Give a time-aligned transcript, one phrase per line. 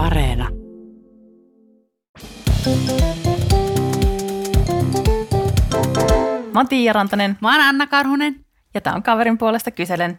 [0.00, 0.48] Areena.
[6.52, 8.44] Mä oon Tiia Rantanen Mä oon Anna Karhunen.
[8.74, 10.18] ja tää on kaverin puolesta kyselen.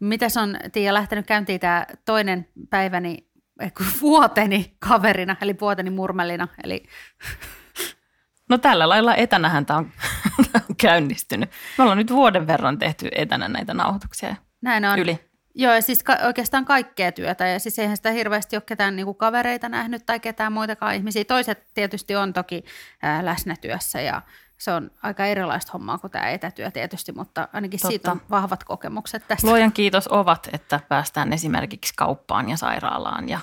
[0.00, 3.28] Mitäs on Tiia lähtenyt käyntiin tämä toinen päiväni,
[3.60, 6.84] eh, vuoteni kaverina, eli vuoteni murmelina, eli
[8.50, 9.92] No tällä lailla etänähän tää on,
[10.52, 11.50] tää on käynnistynyt.
[11.78, 14.98] Me ollaan nyt vuoden verran tehty etänä näitä nauhoituksia näin on.
[14.98, 15.25] yli.
[15.58, 19.14] Joo, ja siis ka- oikeastaan kaikkea työtä, ja siis eihän sitä hirveästi ole ketään niinku
[19.14, 21.24] kavereita nähnyt tai ketään muitakaan ihmisiä.
[21.24, 22.64] Toiset tietysti on toki
[23.02, 24.22] ää, läsnä työssä, ja
[24.58, 27.88] se on aika erilaista hommaa kuin tämä etätyö tietysti, mutta ainakin Totta.
[27.88, 29.46] siitä on vahvat kokemukset tästä.
[29.46, 33.38] Luojan kiitos ovat, että päästään esimerkiksi kauppaan ja sairaalaan ja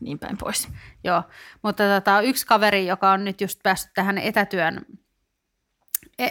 [0.00, 0.68] niin päin pois.
[1.04, 1.22] Joo,
[1.62, 4.86] mutta tota, yksi kaveri, joka on nyt just päässyt tähän etätyön,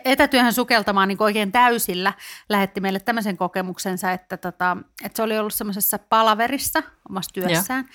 [0.06, 2.14] etätyöhön sukeltamaan niin oikein täysillä,
[2.50, 7.90] lähetti meille tämmöisen kokemuksensa, että, tota, että se oli ollut semmoisessa palaverissa omassa työssään,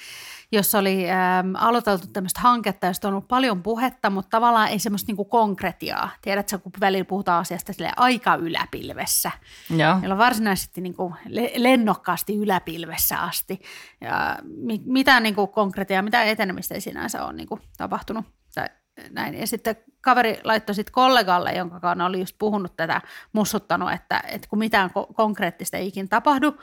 [0.52, 5.06] jossa oli äm, aloiteltu tämmöistä hanketta, josta on ollut paljon puhetta, mutta tavallaan ei semmoista
[5.08, 6.10] niinku konkretiaa.
[6.22, 9.30] Tiedätkö, kun välillä puhutaan asiasta sille aika yläpilvessä.
[9.70, 9.98] Joo.
[9.98, 13.60] Meillä on varsinaisesti niin kuin le- lennokkaasti yläpilvessä asti.
[14.00, 18.24] Ja mi- mitään niin kuin konkretiaa, mitään etenemistä ei sinänsä ole niin kuin tapahtunut.
[18.54, 18.68] Tai
[19.10, 19.34] näin.
[19.34, 23.00] Ja sitten kaveri laittoi sitten kollegalle, jonka kanssa oli just puhunut tätä,
[23.32, 26.60] mussuttanut, että, että kun mitään ko- konkreettista ei ikin tapahdu,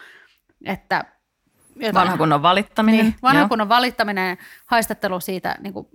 [0.66, 1.06] että
[1.76, 3.06] jotain- Vanha kunnon valittaminen.
[3.06, 3.50] niin, vanha Joo.
[3.50, 5.88] kunnon valittaminen, haistattelu siitä niin kuin,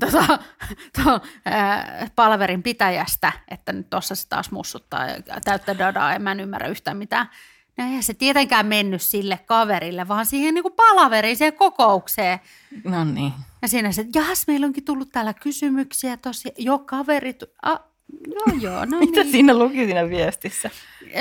[0.00, 0.38] tota,
[1.04, 6.32] to, ää, palverin pitäjästä, että nyt tuossa se taas mussuttaa ja täyttä dadaa, en mä
[6.32, 7.30] en ymmärrä yhtään mitään.
[7.78, 12.38] No eihän se tietenkään mennyt sille kaverille, vaan siihen niin kuin palaveriin, siihen kokoukseen.
[12.84, 13.32] No niin.
[13.62, 17.80] Ja siinä se, että jahas, meillä onkin tullut täällä kysymyksiä tosi, jo kaverit, ah,
[18.26, 19.32] joo joo, no Mitä niin.
[19.32, 20.70] siinä luki siinä viestissä?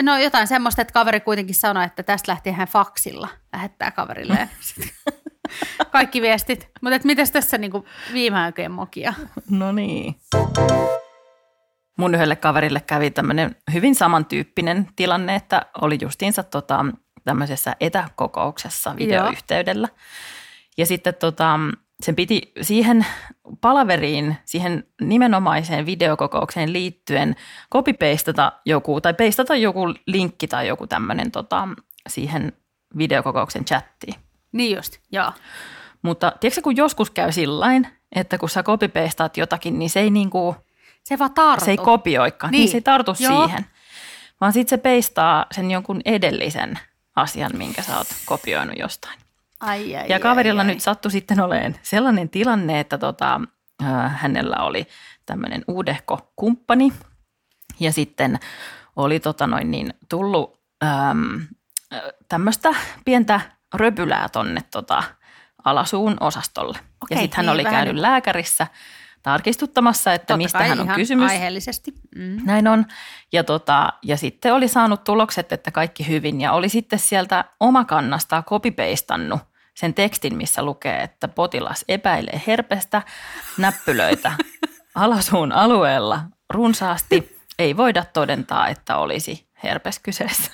[0.02, 4.50] No jotain semmoista, että kaveri kuitenkin sanoi, että tästä lähtien hän faksilla lähettää kaverilleen
[5.91, 6.67] kaikki viestit.
[6.81, 9.13] Mutta miten tässä niinku viime aikojen mokia?
[9.50, 10.16] No niin.
[11.98, 16.85] Mun yhdelle kaverille kävi tämmöinen hyvin samantyyppinen tilanne, että oli justiinsa tota,
[17.24, 19.88] tämmöisessä etäkokouksessa videoyhteydellä.
[20.78, 21.59] Ja sitten tota,
[22.03, 23.06] sen piti siihen
[23.62, 27.36] palaveriin, siihen nimenomaiseen videokokoukseen liittyen
[27.74, 31.68] copy-pastata joku, tai pastata joku linkki tai joku tämmöinen tota,
[32.07, 32.53] siihen
[32.97, 34.16] videokokouksen chattiin.
[34.52, 35.31] Niin just, joo.
[36.02, 40.56] Mutta tiedätkö, kun joskus käy sillain, että kun sä copy-pastaat jotakin, niin se ei niinku,
[41.07, 41.66] Se vaan tartu.
[41.66, 42.69] se ei kopioikaan, niin, Niin.
[42.72, 43.47] se ei tartu Joo.
[43.47, 43.66] siihen,
[44.41, 46.79] vaan sitten se peistaa sen jonkun edellisen
[47.16, 49.19] asian, minkä sä oot kopioinut jostain.
[49.59, 53.41] Ai, ai, Ja kaverilla ai, nyt sattui sitten olemaan sellainen tilanne, että tota,
[54.07, 54.88] hänellä oli
[55.25, 56.94] tämmöinen uudehko kumppani
[57.79, 58.39] ja sitten
[58.95, 61.41] oli tota noin niin, tullut äm,
[62.29, 62.69] tämmöistä
[63.06, 63.41] pientä
[63.74, 65.03] röpylää tonne tota,
[65.66, 66.79] alasuun osastolle.
[67.03, 68.68] Okei, ja sitten hän niin, oli vähän käynyt lääkärissä
[69.27, 71.31] tarkistuttamassa, että Totta mistä kai, hän on kysymys.
[71.31, 71.93] Aiheellisesti.
[72.15, 72.41] Mm.
[72.45, 72.85] Näin on.
[73.31, 76.41] Ja, tota, ja sitten oli saanut tulokset, että kaikki hyvin.
[76.41, 79.39] Ja oli sitten sieltä omakannastaan kopipeistannut
[79.73, 83.01] sen tekstin, missä lukee, että potilas epäilee herpestä,
[83.57, 84.31] näppylöitä
[84.95, 87.38] alasuun alueella runsaasti.
[87.59, 90.51] Ei voida todentaa, että olisi herpes kyseessä.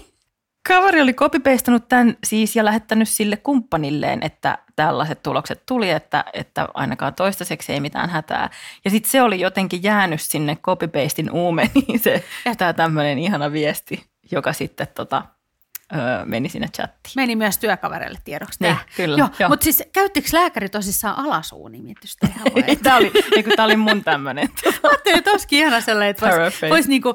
[0.68, 6.68] Kaveri oli kopipeistanut tämän siis ja lähettänyt sille kumppanilleen, että tällaiset tulokset tuli, että, että
[6.74, 8.50] ainakaan toistaiseksi ei mitään hätää.
[8.84, 12.24] Ja sitten se oli jotenkin jäänyt sinne copypastin uumeniin se
[12.58, 15.22] tämä tämmöinen ihana viesti, joka sitten tota,
[15.94, 17.12] öö, meni sinne chattiin.
[17.16, 18.84] Meni myös työkavereille tiedoksi Niin, tää.
[18.96, 19.48] kyllä, Joo, joo.
[19.48, 22.28] mutta siis käyttikö lääkäri tosissaan alasuunimitystä?
[22.82, 24.48] Tämä oli, niin tämä oli mun tämmöinen.
[24.82, 27.14] Mä ajattelin, että olisikin ihana sellainen, että voisi vois niinku,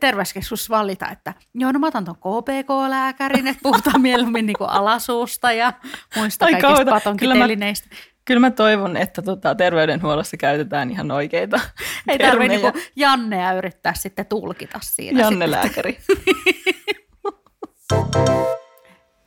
[0.00, 5.72] terveyskeskus valita, että joo, no mä otan ton KPK-lääkärin, että puhutaan mieluummin niinku alasuusta ja
[6.16, 7.88] muista Ai kaikista kauta, kyllä mä- patonkitelineistä.
[8.24, 11.60] Kyllä mä toivon, että tota, terveydenhuollossa käytetään ihan oikeita
[12.08, 15.20] Ei tarvitse niinku Jannea yrittää sitten tulkita siinä.
[15.20, 15.50] Janne sitten.
[15.50, 15.98] lääkäri.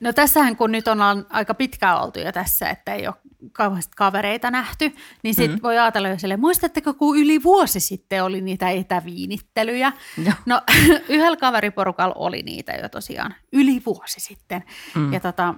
[0.01, 3.15] No tässähän kun nyt ollaan aika pitkään oltu jo tässä, että ei ole
[3.51, 5.63] kauheasti kavereita nähty, niin sitten mm.
[5.63, 9.91] voi ajatella jo silleen, muistatteko kun yli vuosi sitten oli niitä etäviinittelyjä?
[10.25, 10.33] Joo.
[10.45, 10.62] No
[11.09, 14.63] yhdellä kaveriporukalla oli niitä jo tosiaan yli vuosi sitten.
[14.95, 15.13] Mm.
[15.13, 15.56] Ja, tota,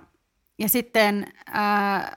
[0.60, 2.12] ja sitten äh,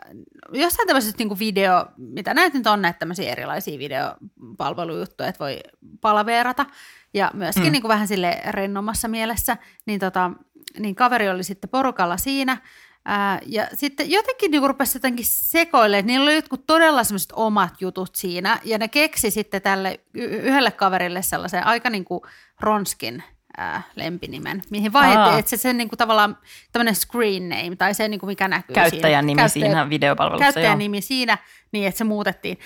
[0.53, 5.61] jossain tämmöisessä niin video, mitä näitä nyt on, näitä tämmöisiä erilaisia videopalvelujuttuja, että voi
[6.01, 6.67] palaveerata
[7.15, 7.73] ja myöskin mm.
[7.73, 9.57] niin kuin vähän sille rennommassa mielessä,
[9.87, 10.31] niin, tota,
[10.79, 12.57] niin kaveri oli sitten porukalla siinä.
[13.05, 17.81] Ää, ja sitten jotenkin niin rupesi jotenkin sekoille, että niillä oli jotkut todella semmoiset omat
[17.81, 22.21] jutut siinä, ja ne keksi sitten tälle yhdelle kaverille sellaisen aika niin kuin
[22.61, 23.23] ronskin
[23.57, 26.39] ää, lempinimen, mihin vaihdettiin, että se, se niin kuin tavallaan
[26.73, 29.43] tämmöinen screen name, tai se niin kuin mikä näkyy Käyttäjän siinä.
[29.43, 30.79] nimi siinä videopalvelussa, Käyttäjän joo.
[30.79, 31.39] nimi siinä,
[31.73, 32.59] niin että se muutettiin.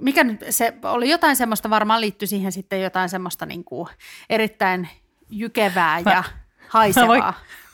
[0.00, 3.88] Mikä nyt, se oli jotain semmoista, varmaan liittyi siihen sitten jotain semmoista niin kuin
[4.30, 4.88] erittäin
[5.30, 6.24] jykevää ja
[6.74, 7.06] Mä haisevaa.
[7.06, 7.22] voin,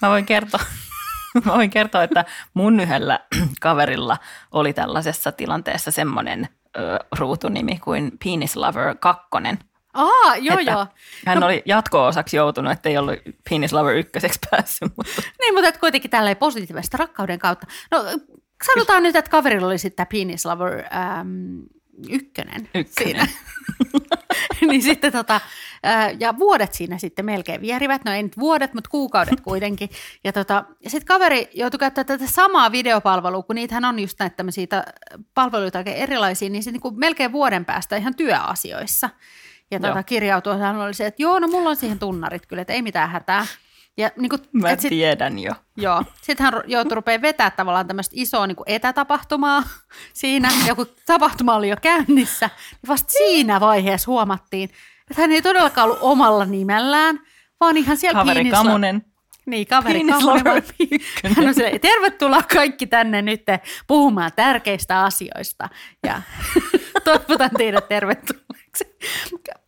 [0.02, 0.60] mä voin kertoa,
[1.44, 3.20] mä voin kertoa, että mun yhdellä
[3.60, 4.16] kaverilla
[4.52, 9.22] oli tällaisessa tilanteessa semmoinen ö, ruutunimi kuin Penis Lover 2.
[9.94, 10.86] Aa, joo että joo.
[11.26, 13.14] Hän oli jatko-osaksi joutunut, ettei ollut
[13.50, 14.92] Penis Lover ykköseksi päässyt.
[14.96, 17.66] Mutta Niin, mutta et kuitenkin tälleen positiivista rakkauden kautta.
[17.90, 18.04] No
[18.74, 20.84] sanotaan nyt, että kaverilla oli sitten Penis Lover
[21.18, 21.62] äm,
[22.10, 22.86] ykkönen, Ykkönen.
[23.02, 23.26] siinä.
[24.70, 25.40] niin sitten tota,
[25.82, 29.90] ää, ja vuodet siinä sitten melkein vierivät, no ei nyt vuodet, mutta kuukaudet kuitenkin.
[30.24, 34.36] Ja, tota, ja sitten kaveri joutui käyttämään tätä samaa videopalvelua, kun niitähän on just näitä
[34.36, 34.84] tämmöisiä ta-
[35.34, 39.10] palveluita oikein erilaisia, niin se niin melkein vuoden päästä ihan työasioissa.
[39.70, 42.72] Ja tota, kirjautui, hän oli se, että joo, no mulla on siihen tunnarit kyllä, että
[42.72, 43.46] ei mitään hätää.
[43.96, 45.52] Ja niin kuin, mä et sit, tiedän jo.
[45.76, 46.04] Joo.
[46.22, 49.62] Sitten hän joutui rupeaa vetää tavallaan tämmöistä isoa niin kuin etätapahtumaa
[50.12, 50.48] siinä.
[50.66, 54.70] Ja kun tapahtuma oli jo käynnissä, niin vasta siinä vaiheessa huomattiin,
[55.10, 57.20] että hän ei todellakaan ollut omalla nimellään,
[57.60, 59.04] vaan ihan siellä Kaveri Penis- Kamunen.
[59.46, 60.62] Niin, kaveri Kamunen.
[61.36, 63.42] Hän on silleen, tervetuloa kaikki tänne nyt
[63.86, 65.68] puhumaan tärkeistä asioista.
[66.06, 66.22] Ja
[67.04, 68.96] toivotan teidät tervetulleeksi.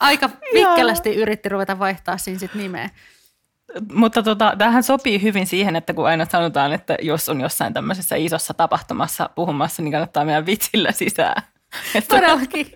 [0.01, 2.91] Aika vikkelästi yritti ruveta vaihtaa siinä sit nimeä.
[3.93, 8.17] Mutta tota, tämähän sopii hyvin siihen, että kun aina sanotaan, että jos on jossain tämmöisessä
[8.17, 11.43] isossa tapahtumassa puhumassa, niin kannattaa mennä vitsillä sisään.
[12.09, 12.73] Todellakin.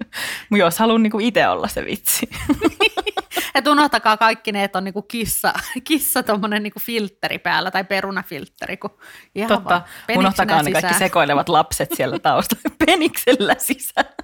[0.51, 2.29] Mutta jos haluan niinku itse olla se vitsi.
[3.55, 5.53] Että unohtakaa kaikki ne, että on niinku kissa,
[5.85, 8.99] kissa tommonen niinku filtteri päällä tai perunafiltteri, kun
[9.35, 10.83] ihan Totta, vaan unohtakaa ne sisään.
[10.83, 14.15] kaikki sekoilevat lapset siellä taustalla peniksellä sisään.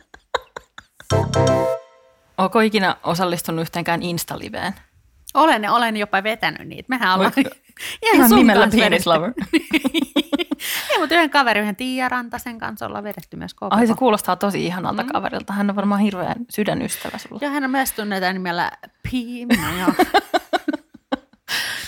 [2.38, 4.74] Onko ikinä osallistunut yhteenkään Instaliveen?
[5.38, 6.86] Olen, olen jopa vetänyt niitä.
[6.88, 7.54] Mehän ollaan Voitko-
[8.14, 9.06] ihan nimellä Penis.
[9.10, 9.32] Lover.
[10.90, 13.76] Ei, mutta yhden kaverin, yhden Tiia Rantasen kanssa ollaan vedetty myös koko.
[13.76, 15.08] Ai se kuulostaa tosi ihanalta mm.
[15.08, 15.52] kaverilta.
[15.52, 17.38] Hän on varmaan hirveän sydänystävä sulla.
[17.42, 18.70] Ja hän on myös tunnetaan nimellä
[19.10, 19.54] Piimä.
[19.80, 19.92] joo.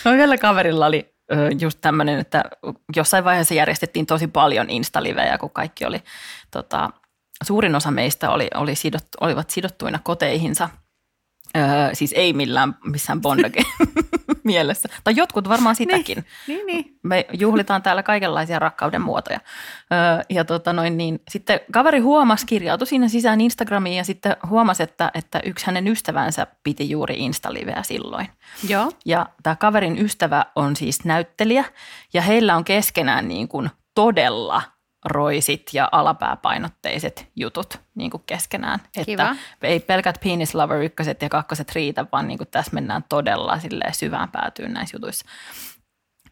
[0.05, 1.14] No yhdellä kaverilla oli
[1.61, 2.44] just tämmöinen, että
[2.96, 6.03] jossain vaiheessa järjestettiin tosi paljon instalivejä, kun kaikki oli,
[6.50, 6.91] tota,
[7.44, 10.69] suurin osa meistä oli, oli sidot, olivat sidottuina koteihinsa.
[11.56, 13.62] Öö, siis ei millään missään bondage
[14.44, 14.88] mielessä.
[15.05, 16.25] Tai jotkut varmaan sitäkin.
[16.47, 16.99] Niin, niin.
[17.02, 19.41] Me juhlitaan täällä kaikenlaisia rakkauden muotoja.
[19.93, 24.82] Öö, ja tota noin, niin, sitten kaveri huomasi, kirjautui siinä sisään Instagramiin ja sitten huomasi,
[24.82, 28.29] että, että yksi hänen ystävänsä piti juuri Instaliveä silloin.
[28.69, 28.93] Joo.
[29.05, 31.64] Ja tämä kaverin ystävä on siis näyttelijä
[32.12, 34.62] ja heillä on keskenään niin kuin todella
[35.05, 38.81] roisit ja alapääpainotteiset jutut niin kuin keskenään.
[39.05, 39.23] Kiva.
[39.23, 43.58] Että ei pelkät penis lover ykköset ja kakkoset riitä, vaan niin kuin tässä mennään todella
[43.93, 45.25] syvään päätyyn näissä jutuissa.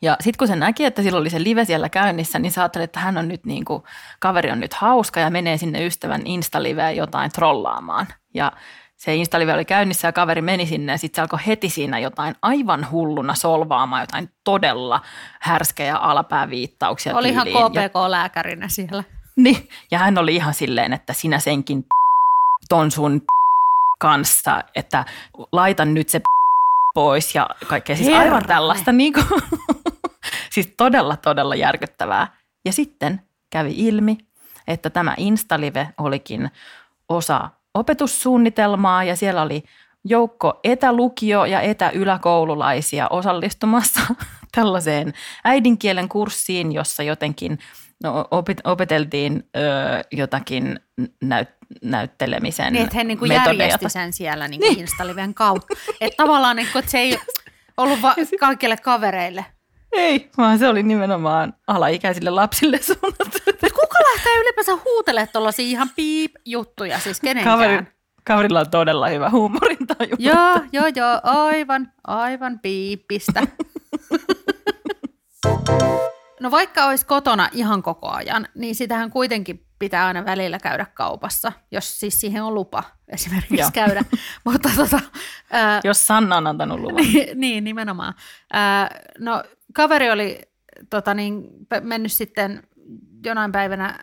[0.02, 3.00] Ja sitten kun se näki, että sillä oli se live siellä käynnissä, niin sä että
[3.00, 3.82] hän on nyt niin kuin,
[4.20, 8.06] kaveri on nyt hauska ja menee sinne ystävän Insta-liveen jotain trollaamaan.
[8.34, 8.52] Ja
[8.98, 12.34] se Insta-live oli käynnissä ja kaveri meni sinne ja sitten se alkoi heti siinä jotain
[12.42, 15.00] aivan hulluna solvaamaan jotain todella
[15.40, 19.04] härskejä alapääviittauksia Oli ihan KPK-lääkärinä siellä.
[19.36, 21.84] niin, ja hän oli ihan silleen, että sinä senkin
[22.68, 23.22] ton sun
[24.00, 25.04] kanssa, että
[25.52, 26.20] laita nyt se
[26.94, 27.96] pois ja kaikkea.
[27.96, 28.48] Siis aivan Herranen.
[28.48, 29.26] tällaista, niin kuin,
[30.50, 32.36] siis todella, todella järkyttävää.
[32.64, 34.18] Ja sitten kävi ilmi,
[34.66, 36.50] että tämä Instalive olikin
[37.08, 39.62] osa opetussuunnitelmaa ja siellä oli
[40.04, 44.00] joukko etälukio- ja etäyläkoululaisia osallistumassa
[44.54, 45.12] tällaiseen
[45.44, 47.58] äidinkielen kurssiin, jossa jotenkin
[48.02, 49.60] no, opet- opeteltiin ö,
[50.12, 50.80] jotakin
[51.24, 55.74] näyt- näyttelemisen Niin, että he niin kuin järjesti sen siellä niin kuin Instaliven kautta.
[56.00, 57.18] Että tavallaan niin kuin, että se ei
[57.76, 59.44] ollut va- kaikille kavereille.
[59.92, 63.38] Ei, vaan se oli nimenomaan alaikäisille lapsille suunnattu.
[64.16, 67.58] Kuka ylipäänsä huutelemaan tuollaisia ihan piip-juttuja, siis kenenkään?
[67.58, 67.86] Kaveri,
[68.24, 70.16] kaverilla on todella hyvä huumorintaju.
[70.18, 73.42] Joo, joo, joo, aivan, aivan piippistä.
[76.40, 81.52] No vaikka olisi kotona ihan koko ajan, niin sitähän kuitenkin pitää aina välillä käydä kaupassa,
[81.70, 83.70] jos siis siihen on lupa esimerkiksi Joo.
[83.74, 84.04] käydä.
[84.44, 85.00] Mutta tota,
[85.50, 86.96] ää, Jos Sanna on antanut luvan.
[86.96, 88.14] niin, niin, nimenomaan.
[88.52, 89.42] Ää, no
[89.74, 90.40] kaveri oli
[90.90, 91.44] tota niin,
[91.82, 92.62] mennyt sitten
[93.24, 93.98] jonain päivänä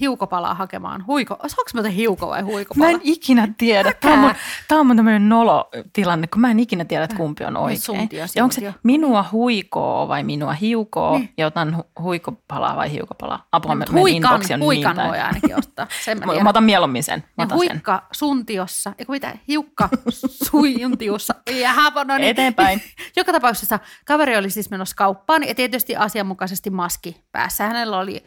[0.00, 1.06] hiukopalaa hakemaan.
[1.06, 2.86] Huiko, saanko muuten hiuko vai huikopala?
[2.86, 3.92] Mä en ikinä tiedä.
[4.00, 4.32] Tämä on mun,
[4.68, 7.80] tämä on mun tämmöinen nolo tilanne, kun mä en ikinä tiedä, että kumpi on oikein.
[7.80, 11.32] suntio, ja onko se minua huikoo vai minua hiukoo Niin.
[11.38, 13.46] ja otan hu- huikopalaa vai hiukopalaa?
[13.52, 15.86] Apua, meidän huikan, on huikan niin voi ainakin ottaa.
[16.04, 17.18] Sen mä Mä, mä otan mieluummin sen.
[17.20, 17.70] Mä Ja otan sen.
[17.70, 19.88] huikka suntiossa, eikö mitä, hiukka
[20.50, 21.34] suijuntiussa.
[21.60, 21.72] Ja
[22.04, 22.28] no niin.
[22.30, 22.82] Eteenpäin.
[23.16, 27.64] Joka tapauksessa kaveri oli siis menossa kauppaan ja tietysti asianmukaisesti maski päässä.
[27.66, 28.24] Hänellä oli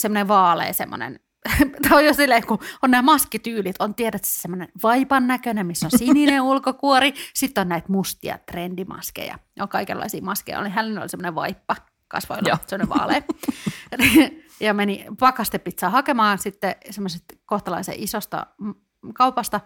[0.00, 1.20] semmoinen vaalea semmoinen,
[1.82, 5.86] tämä on jo silleen, kun on nämä maskityylit, on tiedät se semmoinen vaipan näköinen, missä
[5.86, 11.34] on sininen ulkokuori, sitten on näitä mustia trendimaskeja, on kaikenlaisia maskeja, oli, hänellä oli semmoinen
[11.34, 11.76] vaippa
[12.08, 12.58] kasvoilla, Joo.
[12.66, 13.22] semmoinen vaalea.
[14.60, 18.46] ja meni pakastepizzaa hakemaan sitten semmoisesta kohtalaisen isosta
[19.14, 19.60] kaupasta.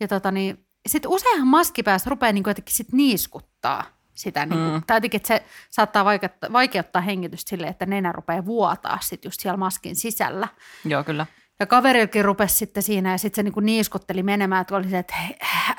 [0.00, 3.84] Ja tota niin, sitten useinhan maskipäässä rupeaa niin jotenkin sit niiskuttaa
[4.14, 4.46] sitä.
[4.46, 4.82] Niin kuin, Mm.
[4.86, 9.40] Tai jotenkin, että se saattaa vaikeuttaa, vaikeuttaa hengitystä silleen, että nenä rupeaa vuotaa sit just
[9.40, 10.48] siellä maskin sisällä.
[10.84, 11.26] Joo, kyllä.
[11.60, 15.14] Ja kaverillakin rupesi sitten siinä ja sitten se niinku niiskutteli menemään, että oli se, että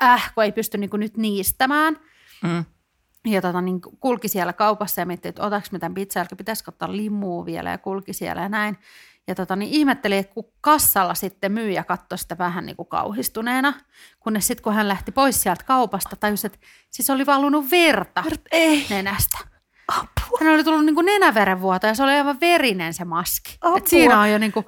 [0.02, 1.96] äh, kun ei pysty niinku nyt niistämään.
[2.42, 2.64] Mm.
[3.26, 6.96] Ja tota, niin kulki siellä kaupassa ja mietti, että otaks mä tämän pizzaa, pitäisikö ottaa
[6.96, 8.78] limua vielä ja kulki siellä ja näin.
[9.28, 13.74] Ja tota, niin ihmetteli, että kun kassalla sitten myyjä katsoi sitä vähän niin kuin kauhistuneena,
[14.20, 16.58] kunnes sitten kun hän lähti pois sieltä kaupasta, tajusi, että
[16.90, 18.86] siis oli valunut verta Ei.
[18.90, 19.38] nenästä.
[19.88, 20.38] Apua.
[20.40, 23.58] Hän oli tullut niin kuin nenäverenvuoto ja se oli aivan verinen se maski.
[23.60, 23.78] Apua.
[23.78, 24.66] Et siinä on jo niin kuin,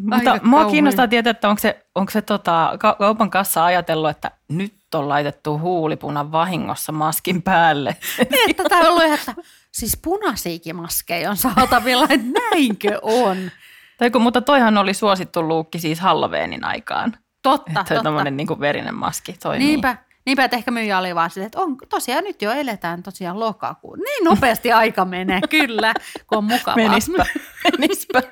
[0.00, 4.10] Mutta Aika mua kiinnostaa tietää, että onko se, onko se tota, ka- kaupan kassa ajatellut,
[4.10, 7.96] että nyt on laitettu huulipunan vahingossa maskin päälle.
[8.30, 9.34] niin, että tämä on ollut, että
[9.72, 13.50] siis punaisiakin maskeja on saatavilla, että näinkö on.
[13.98, 17.16] Tai kun, mutta toihan oli suosittu luukki siis Halloweenin aikaan.
[17.42, 18.02] Totta, Että totta.
[18.02, 19.66] tämmöinen niin kuin verinen maski toimii.
[19.66, 23.40] Niinpä, niinpä, että ehkä myyjä oli vaan silleen, että on, tosiaan nyt jo eletään tosiaan
[23.40, 23.98] lokakuun.
[23.98, 25.94] Niin nopeasti aika menee, kyllä,
[26.26, 26.76] kun on mukavaa.
[26.76, 27.26] Menispä,
[27.78, 28.22] menispä.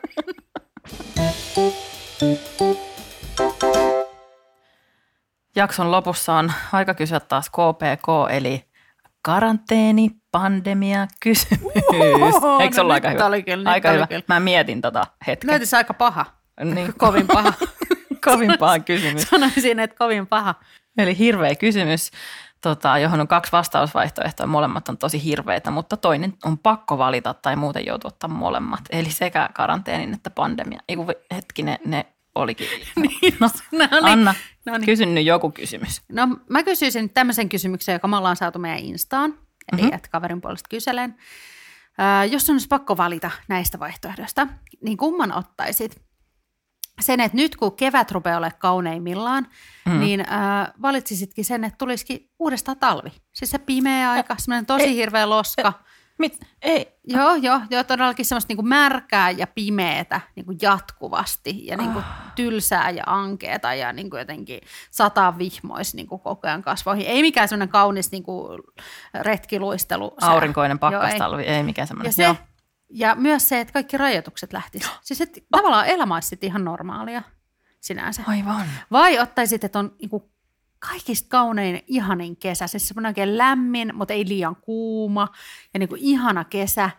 [5.56, 8.64] Jakson lopussa on aika kysyä taas KPK, eli
[9.22, 11.62] karanteeni, pandemia, kysymys.
[12.22, 13.26] Oho, Eikö se no ollut aika hyvä?
[13.26, 14.06] oli kyllä, aika hyvä.
[14.06, 14.22] kyllä.
[14.28, 15.48] Mä mietin tota hetken.
[15.48, 16.26] Näytisi aika paha,
[16.64, 17.52] Niin, kovin paha.
[18.24, 19.22] kovimpaa kysymys.
[19.22, 20.54] Sanoisin, että kovin paha.
[20.98, 22.10] Eli hirveä kysymys,
[22.60, 24.46] tota, johon on kaksi vastausvaihtoehtoa.
[24.46, 28.80] Molemmat on tosi hirveitä, mutta toinen on pakko valita tai muuten joutuu ottaa molemmat.
[28.90, 30.80] Eli sekä karanteenin että pandemia.
[30.88, 32.66] Eiku, hetkinen, ne olikin.
[33.40, 34.04] No, No niin.
[34.04, 34.34] Anna,
[34.66, 34.86] No niin.
[34.86, 36.02] kysy nyt joku kysymys.
[36.12, 39.34] No mä kysyisin tämmöisen kysymyksen, joka me ollaan saatu meidän Instaan,
[39.72, 39.84] eli Mhm.
[39.86, 39.96] mm-hmm.
[39.96, 41.14] että kaverin puolesta kyselen.
[41.98, 44.46] Ää, jos on olisi pakko valita näistä vaihtoehdoista,
[44.82, 46.02] niin kumman ottaisit?
[47.00, 49.46] Sen, että nyt kun kevät rupeaa olemaan kauneimmillaan,
[49.86, 50.00] Mm.
[50.00, 53.12] niin äh, valitsisitkin sen, että tulisikin uudestaan talvi.
[53.32, 55.72] Siis se pimeä aika, semmoinen tosi hirveä loska.
[56.18, 56.40] Mit?
[56.62, 56.96] Ei.
[57.04, 62.02] Joo, joo, joo, todellakin semmoista niinku märkää ja pimeätä niinku jatkuvasti ja niinku
[62.34, 67.06] tylsää ja ankeeta ja niinku jotenkin sataa vihmois niinku koko ajan kasvoihin.
[67.06, 68.48] Ei mikään semmoinen kaunis niinku
[69.22, 70.14] retkiluistelu.
[70.20, 70.98] Aurinkoinen Joo, ei.
[71.00, 72.12] pakkastalvi, ei, mikään Ja, semmoinen.
[72.12, 72.36] se, Joo.
[72.90, 74.98] ja myös se, että kaikki rajoitukset lähtisivät.
[75.02, 77.22] Siis että tavallaan elämä olisi ihan normaalia
[77.80, 78.22] sinänsä.
[78.26, 78.66] Aivan.
[78.92, 80.30] Vai ottaisit, että on niinku
[80.88, 82.66] kaikista kaunein, ihanin kesä.
[82.66, 85.28] Siis semmoinen oikein lämmin, mutta ei liian kuuma.
[85.74, 86.90] Ja niinku ihana kesä.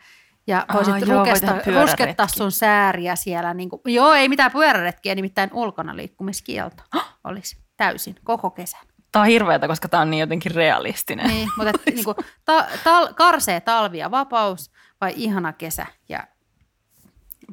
[0.48, 3.54] Ja Aa, voisit joo, voi rukesta, ruskettaa sun sääriä siellä.
[3.54, 6.84] Niinku, joo, ei mitään pyöräretkiä, nimittäin ulkona liikkumiskielto
[7.24, 8.82] olisi täysin koko kesän.
[9.12, 11.28] Tämä on hirveätä, koska tämä on niin jotenkin realistinen.
[11.28, 12.16] Niin, mutta et, niinku,
[12.46, 16.24] ta, tal, karsee talvi ja vapaus vai ihana kesä ja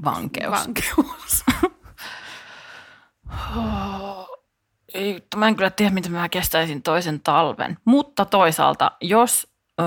[0.05, 0.51] Vankeus.
[0.51, 1.45] vankeus.
[4.95, 7.79] Ei, mä en kyllä tiedä, miten mä kestäisin toisen talven.
[7.85, 9.47] Mutta toisaalta, jos...
[9.81, 9.87] Öö,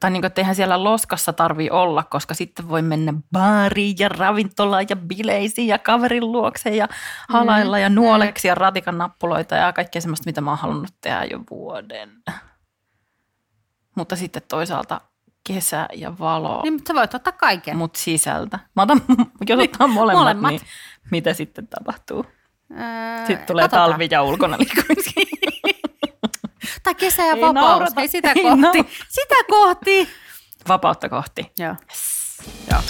[0.00, 4.08] tai niin kuin, että eihän siellä loskassa tarvi olla, koska sitten voi mennä baariin ja
[4.08, 6.88] ravintolaan ja bileisiin ja kaverin luokse ja
[7.28, 11.40] halailla ja nuoleksi ja ratikan nappuloita ja kaikkea semmoista, mitä mä oon halunnut tehdä jo
[11.50, 12.10] vuoden.
[13.96, 15.00] Mutta sitten toisaalta
[15.46, 17.76] kesä ja valo, niin, mutta sä voit ottaa kaiken.
[17.76, 18.58] mut sisältä.
[18.76, 19.00] Mä otan,
[19.48, 20.50] jos ottaa molemmat, molemmat.
[20.50, 20.60] niin
[21.10, 22.26] mitä sitten tapahtuu?
[22.70, 23.90] Öö, Sitten tulee katsotaan.
[23.90, 25.26] talvi ja ulkona liikkumisiin.
[26.82, 27.54] Tai kesä ja Ei vapaus.
[27.68, 27.92] naurata.
[28.00, 28.60] Hei, sitä Ei kohti.
[28.60, 28.90] naurata.
[29.08, 30.08] Sitä kohti.
[30.68, 31.52] Vapautta kohti.
[31.58, 31.74] Joo.
[32.70, 32.82] Joo.